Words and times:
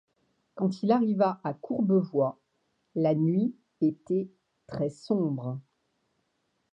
Quand 0.55 0.81
il 0.81 0.91
arriva 0.91 1.39
à 1.43 1.53
Courbevoie, 1.53 2.39
la 2.95 3.13
nuit 3.13 3.55
était 3.81 4.31
très-sombre. 4.65 5.61